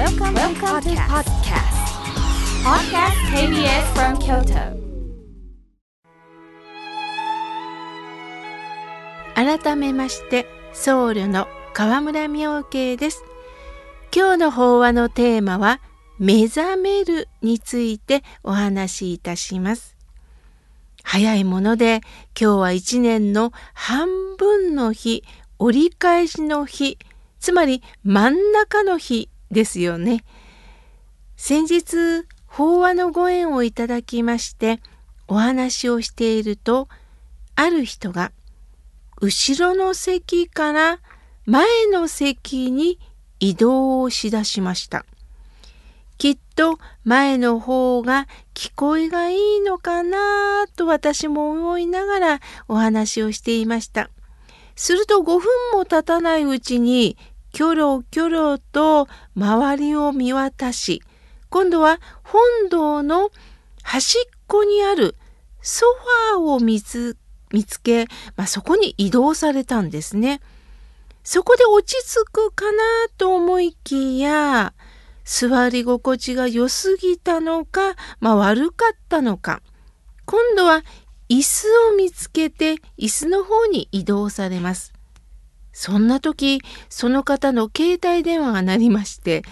[0.00, 1.76] Welcome, Welcome to podcast.
[2.64, 4.80] Podcast KBS from Kyoto.
[9.34, 13.22] 改めまして僧侶の河村明慶です
[14.16, 15.82] 今日の法話のテーマは
[16.18, 19.98] 目覚めるについてお話しいたします
[21.02, 22.00] 早いもので
[22.40, 24.08] 今日は一年の半
[24.38, 25.24] 分の日
[25.58, 26.96] 折り返しの日
[27.38, 30.24] つまり真ん中の日ですよね
[31.36, 34.80] 先日法話のご縁をいただきまして
[35.28, 36.88] お話をしていると
[37.54, 38.32] ある人が
[39.20, 41.00] 後ろの席から
[41.44, 42.98] 前の席に
[43.38, 45.04] 移動をしだしました。
[46.16, 54.10] きっと前の方が聞こえがいいのかなと私も思いながらお話をしていました。
[54.76, 55.40] すると5分
[55.72, 57.16] も経たないうちに
[57.52, 61.02] キョロキョロと周りを見渡し、
[61.48, 63.30] 今度は本堂の
[63.82, 65.16] 端っこにある
[65.60, 65.86] ソ
[66.32, 67.16] ファーを見つ
[67.82, 70.40] け、まあ、そこに移動されたんですね。
[71.22, 72.78] そこで落ち着くかな
[73.18, 74.72] と思いきや、
[75.24, 79.60] 座り心地が良すぎたのか、まあ、悪かったのか、
[80.24, 80.82] 今度は
[81.28, 84.92] 椅子を見つけて椅子の方に移動されます。
[85.72, 89.42] そんな時、その方の携帯電話が鳴りまして、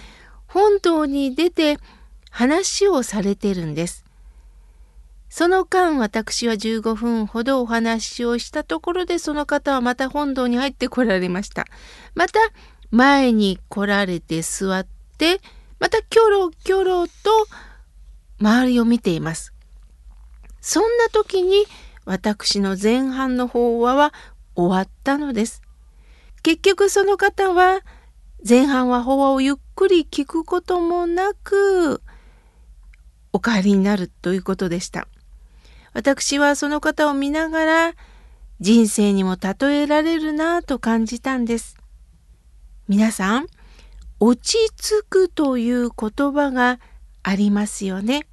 [0.47, 1.79] 本堂に出て
[2.31, 4.05] 話をされてるんです。
[5.29, 11.67] その間私は15分ほどお話をしたところでその方はまた本堂に入ってこられました。
[12.15, 12.41] また
[12.91, 14.87] 前に来られて座っ
[15.19, 15.41] て
[15.79, 17.13] またキョロキョロと
[18.41, 19.53] 周りを見ています。
[20.61, 21.67] そんな時に
[22.05, 24.15] 私の前半の法話は
[24.55, 25.63] 終わったのです。
[26.49, 27.83] 結局その方は
[28.49, 32.01] 前半は法話をゆっくり聞くこともなく
[33.35, 35.09] お帰りになるということでした。
[35.93, 37.95] 私はその方を見ながら
[38.61, 41.77] 人生にも例えられるなぁと感じたんです。
[42.89, 43.47] 皆さん、
[44.19, 46.81] 落ち着くという言葉が
[47.23, 48.27] ありますよね。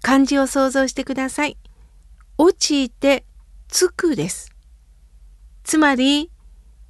[0.00, 1.58] 漢字を想像してください。
[2.38, 3.26] 落ちて
[3.68, 4.50] つくです。
[5.64, 6.30] つまり、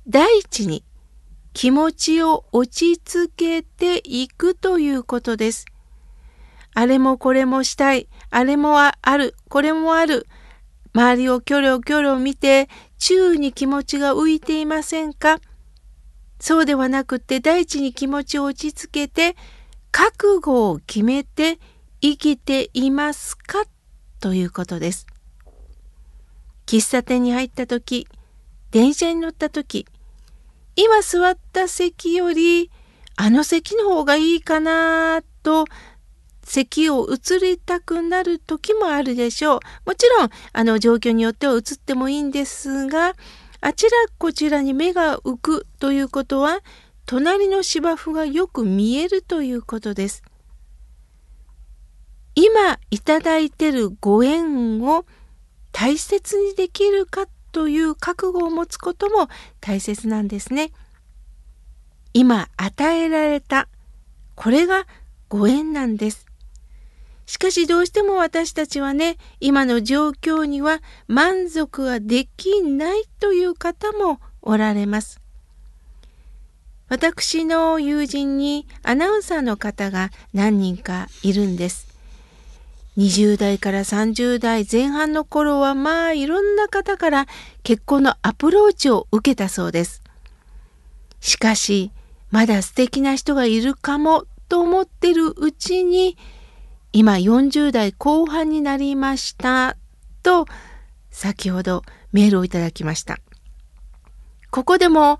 [0.06, 0.84] 第一に
[1.54, 5.64] 気持ちを落ち着けていくということです。
[6.74, 10.26] あれもこれもしたい、あれもある、これもある。
[10.92, 15.40] 周りをキョロキョロ見て、宙に気持ちが浮いていませんか？
[16.38, 19.36] そうではなくて、大地に気持ちを落ち着けて、
[19.90, 21.58] 覚悟を決めて
[22.02, 23.64] 生きていますか？
[24.20, 25.06] ということです。
[26.66, 28.06] 喫茶店に入った時、
[28.70, 29.86] 電車に乗った時、
[30.76, 32.70] 今座った席より
[33.16, 35.66] あの席の方がいいかなと
[36.44, 39.60] 咳を移りたくなる時もあるでしょう。
[39.86, 43.14] もちろん、あの状況によっては移ってもいいんですが、
[43.60, 46.60] あちらこちらに目が浮くということは、
[47.06, 50.22] 隣の芝生がよく見えるということです。
[52.34, 55.06] 今いただいてるご縁を
[55.72, 59.28] 大切にできるかという覚悟を持つことも
[59.60, 60.72] 大切なんですね。
[62.12, 63.68] 今与えられた
[64.34, 64.86] これが
[65.28, 66.26] ご縁なんです。
[67.26, 75.20] しかしどうしても私たちはね、今の状況には満足ができないという方もおられます。
[76.88, 81.93] 私の友人にアナウンサーの方が何人かいるんです。
[82.96, 87.26] 20代から30代前半の頃はまあいろんな方から
[87.62, 90.02] 結婚のアプローチを受けたそうです。
[91.20, 91.90] しかし
[92.30, 96.16] まだ素敵な人がいるかもと思ってるうちに
[96.92, 99.76] 今40代後半になりました
[100.22, 100.46] と
[101.10, 103.18] 先ほどメールをいただきました。
[104.52, 105.18] ここでも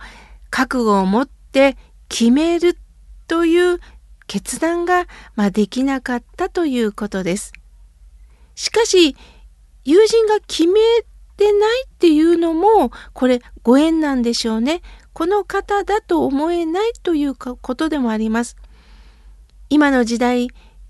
[0.51, 1.77] 覚悟を持って
[2.09, 2.79] 決める
[3.27, 3.81] という
[4.29, 7.53] 決断が、まあ、できなかったということです。
[8.55, 9.17] しかし
[9.85, 10.81] 友人が決め
[11.37, 14.83] てないっていうのもこれご縁なんでしょうね。
[15.13, 18.57] この方だと思えないということでもあります。
[19.71, 20.49] 今の時代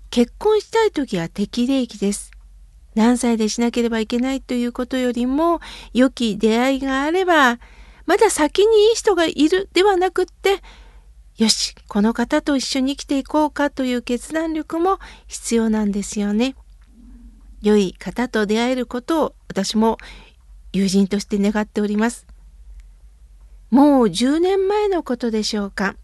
[0.09, 2.31] 結婚したい時は適齢期です。
[2.95, 5.59] 何歳でしなければいけないということよりも
[5.93, 7.59] 良き出会いがあれば
[8.05, 10.61] まだ先にいい人がいるではなくって
[11.37, 16.55] よしこの方と一緒に生きていこうかという決断力も必要なんですよね。
[17.65, 19.97] 良い方と出会えることを私も
[20.71, 22.27] 友人として願っております。
[23.71, 25.95] もう10年前のことでしょうか。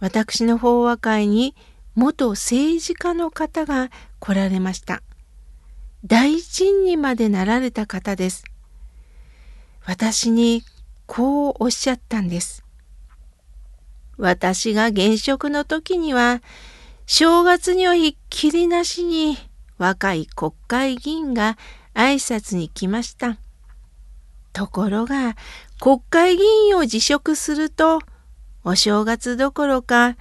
[0.00, 1.54] 私の法話会に
[1.94, 5.02] 元政治家の方が来られました。
[6.06, 8.44] 大臣にまでなられた方です。
[9.84, 10.62] 私に
[11.04, 12.64] こうおっしゃったんです。
[14.16, 16.40] 私が現職の時には、
[17.04, 19.36] 正月にはひっきりなしに
[19.78, 21.56] 若い国会議員が
[21.94, 23.38] 挨拶に来ました。
[24.52, 25.36] ところが、
[25.80, 28.00] 国会議員を辞職すると、
[28.64, 30.16] お正月どころか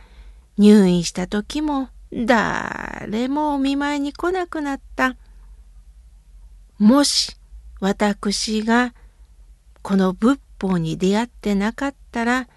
[0.57, 5.15] 入院した時も誰もお見舞いに来なくなった。
[6.77, 7.36] もし
[7.80, 8.94] 私が
[9.81, 12.48] この仏法に出会ってなかったら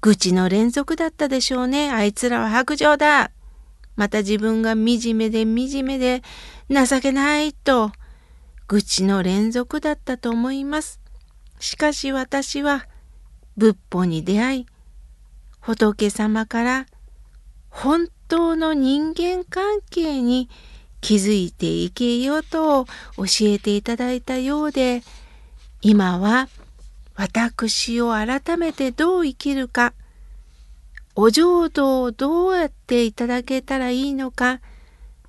[0.00, 1.90] 愚痴の連続だったでしょうね。
[1.90, 3.30] あいつらは白状だ。
[4.00, 6.22] また自分が惨めで惨めで
[6.70, 7.92] 情けないと
[8.66, 11.00] 愚痴の連続だったと思います。
[11.58, 12.86] しかし私は
[13.58, 14.66] 仏法に出会い
[15.60, 16.86] 仏様から
[17.68, 20.48] 本当の人間関係に
[21.02, 25.02] 気づいていけよと教えていただいたようで
[25.82, 26.48] 今は
[27.16, 29.92] 私を改めてどう生きるか
[31.16, 34.60] お浄土をどうやっていただけたらいいのか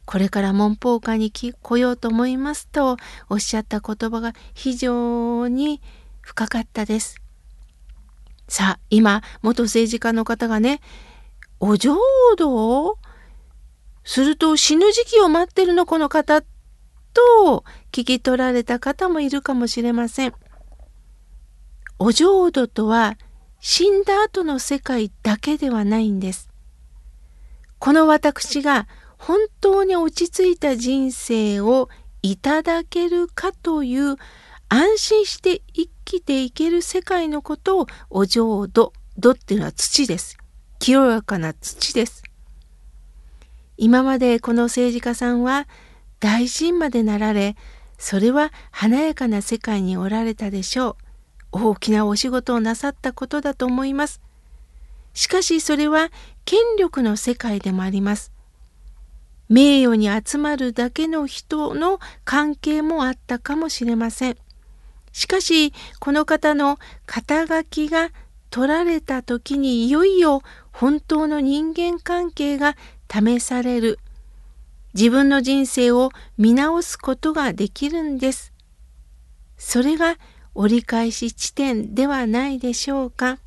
[0.06, 2.98] これから文法科に来ようと思いますと
[3.30, 5.82] おっしゃった言葉が非常に
[6.22, 7.16] 深かったです。
[8.48, 10.82] さあ今元政治家の方がね
[11.60, 11.98] お浄
[12.38, 12.98] 土を
[14.04, 16.42] すると死ぬ時期を待ってるのこの方
[17.14, 20.34] と聞き取られた方もいるかもしれません。
[22.00, 23.16] お浄土とは
[23.62, 26.50] 死んだ後の世界だけではないんです。
[27.78, 28.88] この私が
[29.18, 31.88] 本当に落ち着いた人生を
[32.24, 34.16] いただけるかという
[34.68, 38.94] 安心して生きていける世界のことをお浄土。
[39.18, 40.38] 土っていうのは土です。
[40.80, 42.24] 清らかな土です。
[43.78, 45.68] 今までこの政治家さんは
[46.20, 47.56] 大臣までなられ、
[48.00, 51.11] それは華やかな世界におられたでしょう。
[51.52, 54.22] 大きなお仕事をなさったことだと思います。
[55.14, 56.10] しかしそれは
[56.46, 58.32] 権力の世界でもあります。
[59.50, 64.38] 名誉に集まるだけの人の関係もあったかもしれません。
[65.12, 68.12] しかしこの方の肩書きが
[68.50, 72.78] 取られた時にいよいよ本当の人間関係が
[73.10, 74.00] 試される
[74.94, 78.54] 自分の人生を見直すことができるんです。
[79.58, 80.16] それが
[80.54, 83.40] 折り返し地点ではないでしょうか。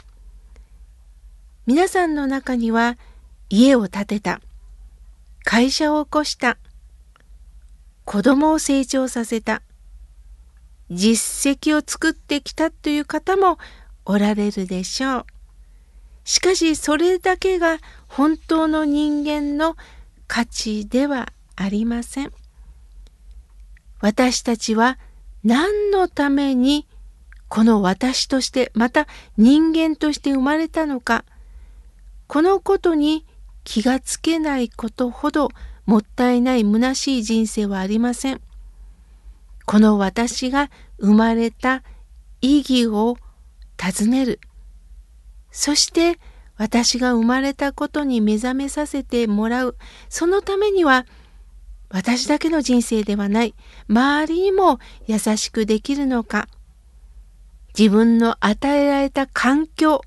[1.66, 2.98] 皆さんの中には
[3.48, 4.40] 家を建てた、
[5.44, 6.58] 会社を起こした、
[8.04, 9.62] 子供を成長させた、
[10.90, 13.58] 実績を作ってきたという方も
[14.04, 15.26] おられるでしょう。
[16.24, 17.78] しかしそれだけが
[18.08, 19.76] 本当の人間の
[20.26, 22.32] 価値ではありません。
[24.00, 24.98] 私たちは
[25.42, 26.86] 何のために
[27.48, 29.06] この私としてまた
[29.36, 31.24] 人間として生まれたのか
[32.26, 33.24] このことに
[33.64, 35.48] 気がつけないことほど
[35.86, 38.40] もったいない虚しい人生はありません。
[39.66, 41.82] この私が生まれた
[42.40, 43.16] 意義を
[43.76, 44.40] 尋ねる。
[45.50, 46.18] そして
[46.56, 49.76] 私が生まれたことに目覚めさせてもらう。
[50.08, 51.06] そのためには
[51.90, 53.54] 私だけの人生ではない。
[53.88, 56.48] 周りにも優しくできるのか。
[57.76, 60.00] 自分の与えられた環境、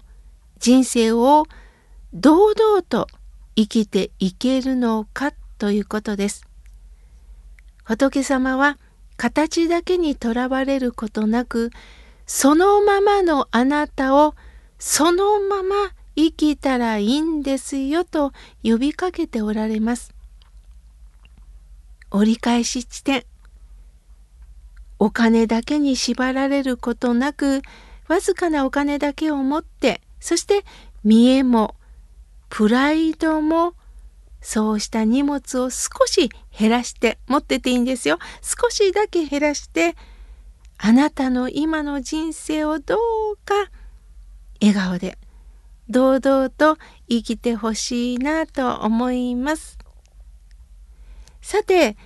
[0.58, 1.46] 人生を
[2.14, 3.08] 堂々と
[3.56, 6.46] 生きていけるのかということです。
[7.84, 8.78] 仏様は
[9.18, 11.72] 形だけにとらわれることなく、
[12.26, 14.36] そのままのあなたを
[14.80, 18.32] そのまま生きたらいいんですよと
[18.64, 20.14] 呼びかけておられます。
[22.12, 23.26] 折り返し地点
[25.00, 27.62] お金だけに縛られることなく
[28.08, 30.64] わずかなお金だけを持ってそして
[31.04, 31.76] 見栄も
[32.50, 33.74] プライドも
[34.42, 38.18] そうした荷物を少し減らして持ってていいんですよ。
[38.42, 39.96] 少しだけ減らして
[40.78, 43.56] あなたの今の人生をどうか
[44.62, 45.18] 笑顔で
[45.90, 46.78] 堂々と
[47.10, 49.78] 生きてほしいなと思います。
[51.42, 51.98] さて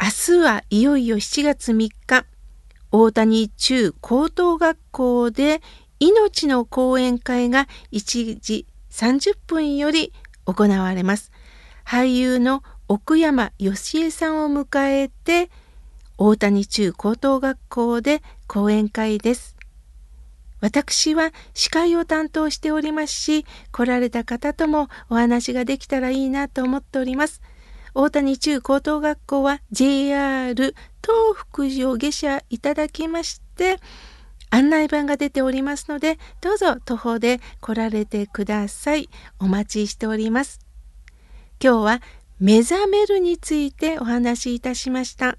[0.00, 2.31] 明日はいよいよ7月3日。
[2.92, 5.62] 大谷中高等学校で
[5.98, 10.12] 命の講演会が1時30分より
[10.44, 11.32] 行われます。
[11.86, 15.50] 俳優の奥山義恵さんを迎えて
[16.18, 19.56] 大谷中高等学校で講演会です。
[20.60, 27.40] 私は司会を担当しておりますし、来られた方ともお話ができたらいいなと思っております。
[27.94, 30.74] 大谷中高等学校は JR 東
[31.34, 33.78] 福寺を下車いただきまして、
[34.50, 39.08] 案内板が出ておりますので、どうぞ徒歩で来られてください。
[39.38, 40.60] お待ちしております。
[41.62, 42.02] 今日は
[42.38, 45.36] 目覚めるについてお話しいたしました。